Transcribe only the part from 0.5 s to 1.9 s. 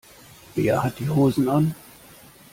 Wer hat die Hosen an?